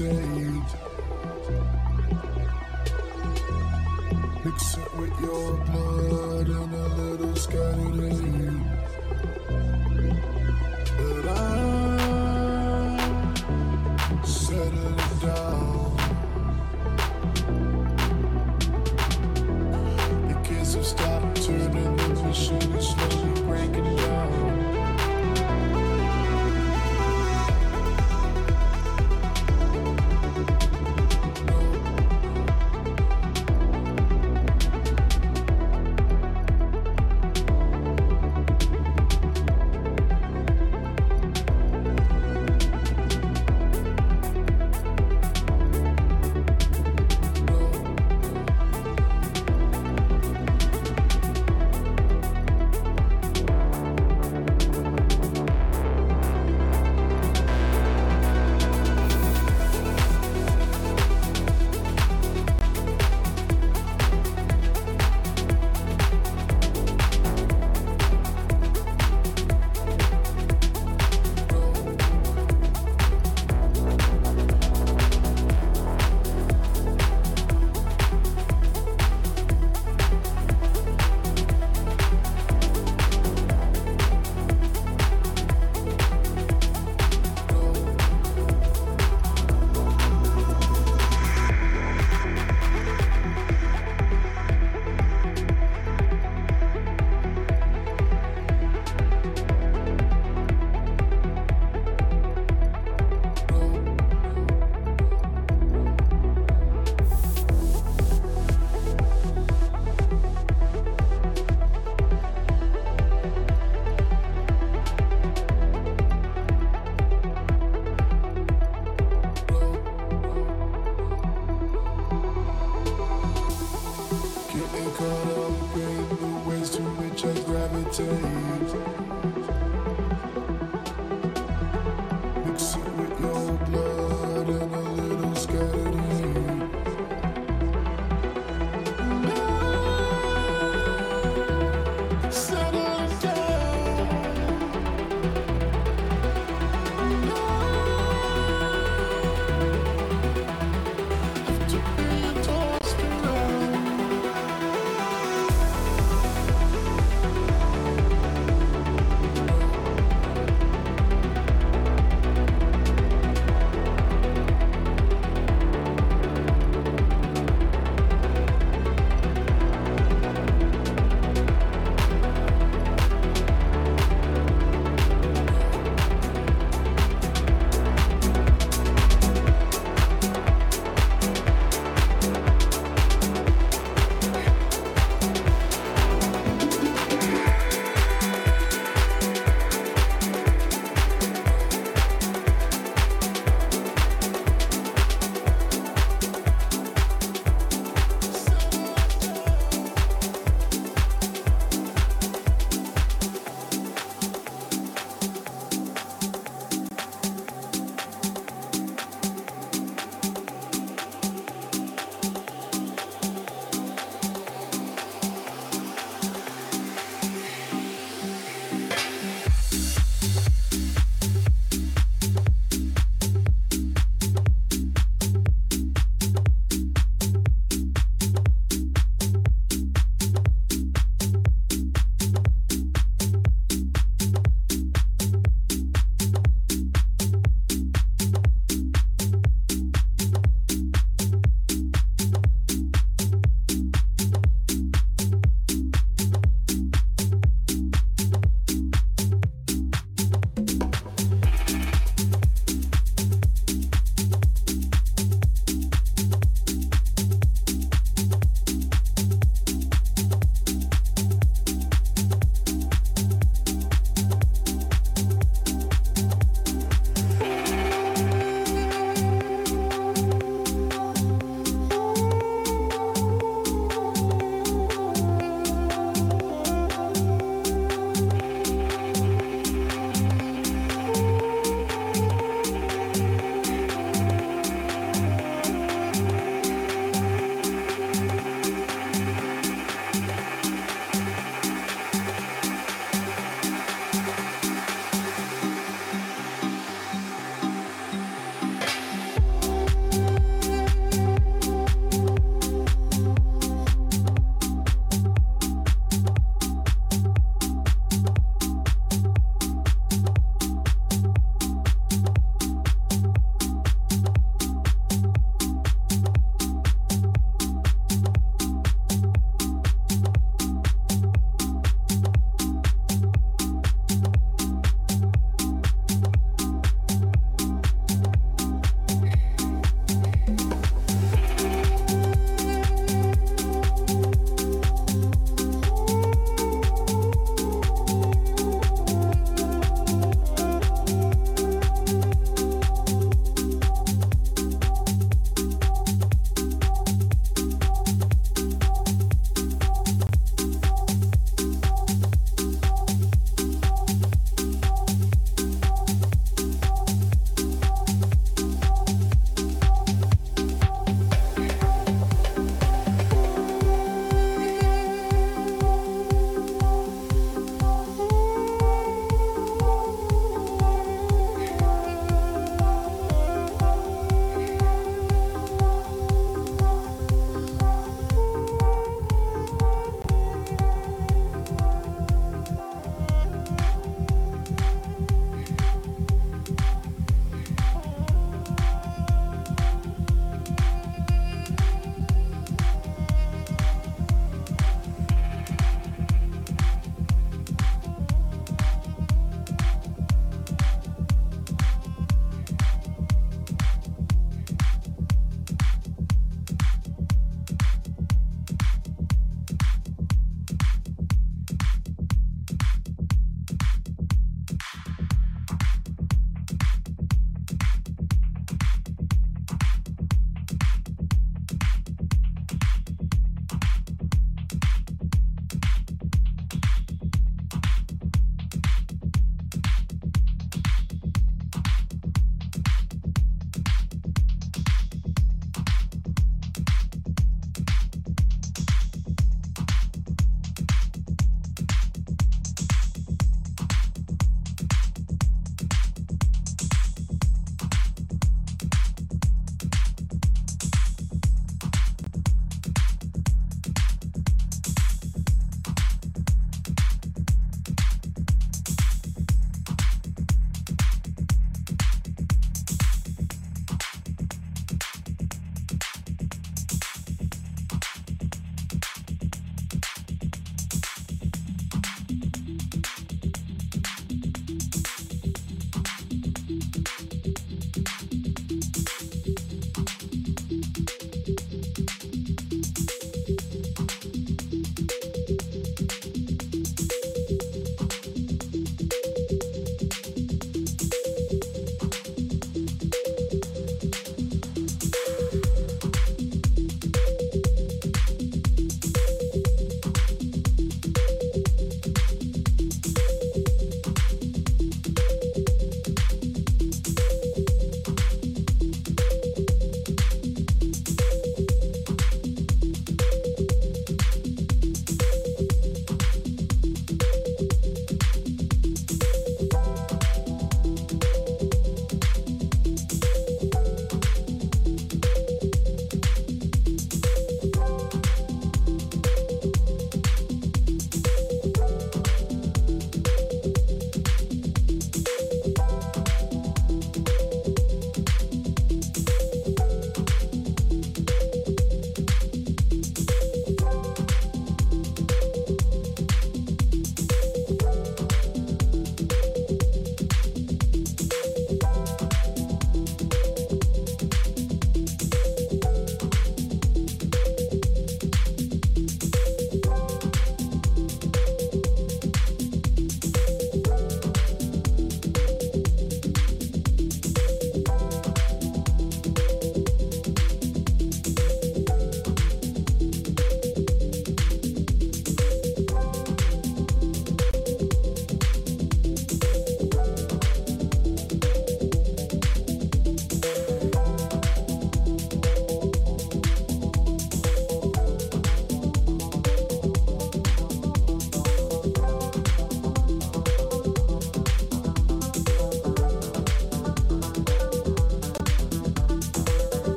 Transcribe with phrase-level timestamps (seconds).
[0.00, 0.16] Mix
[4.78, 5.79] it with your blood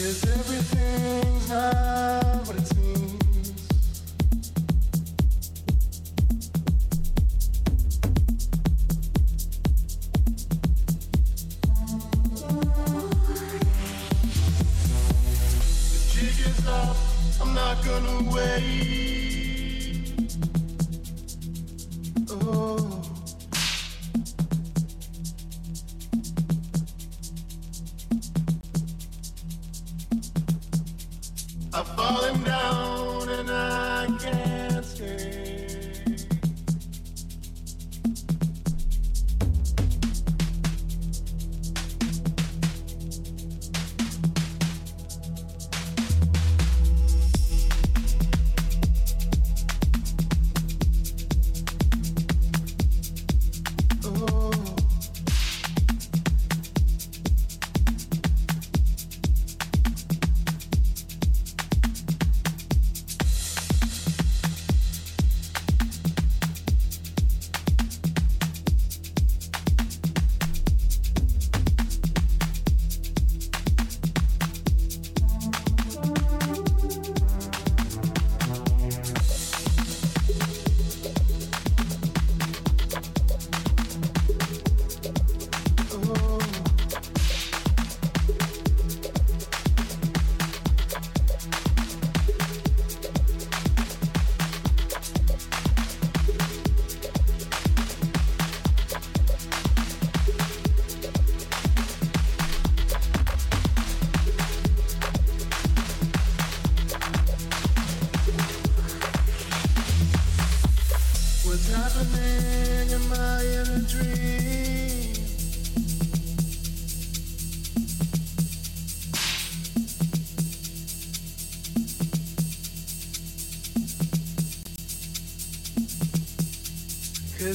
[0.00, 2.79] Cause everything's not what it seems.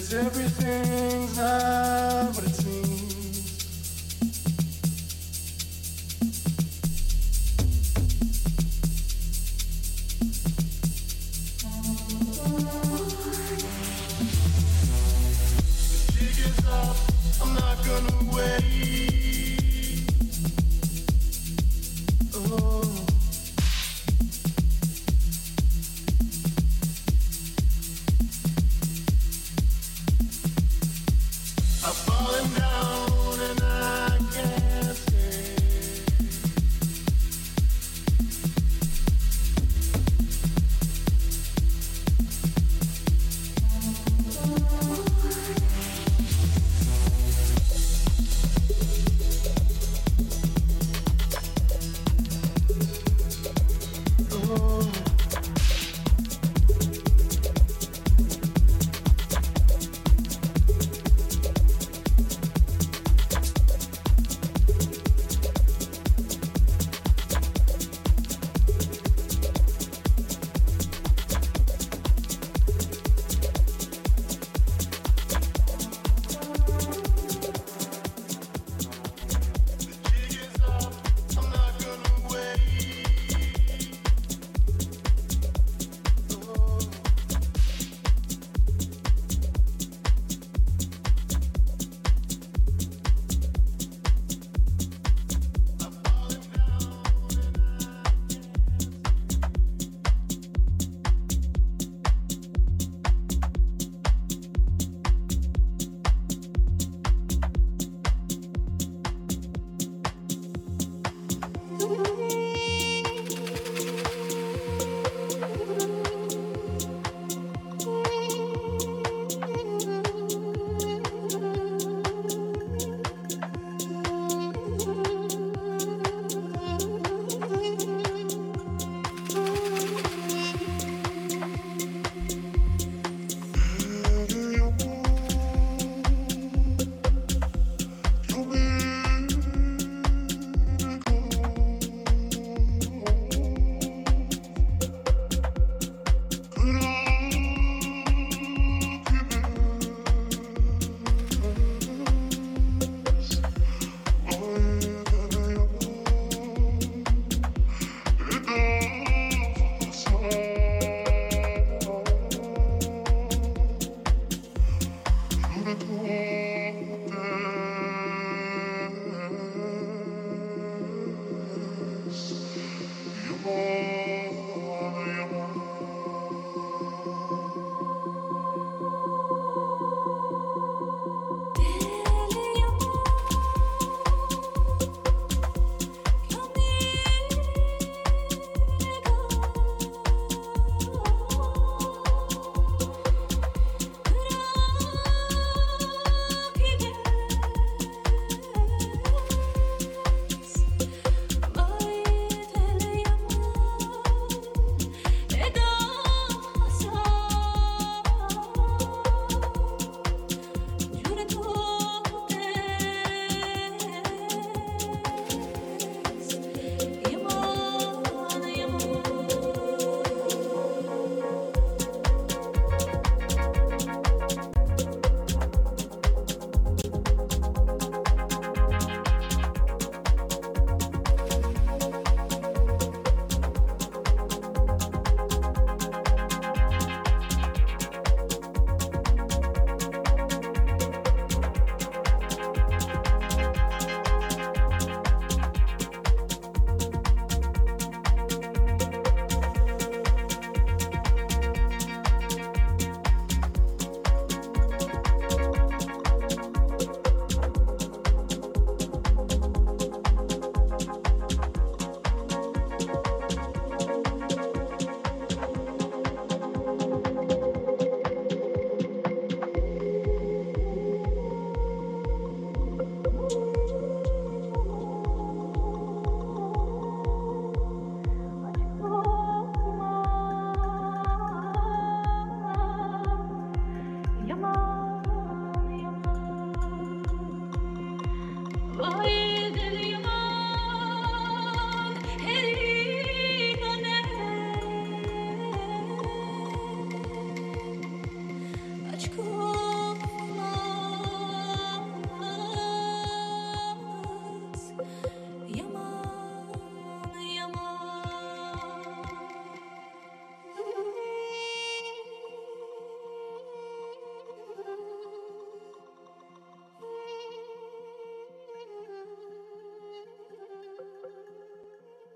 [0.06, 1.95] Cause everything's not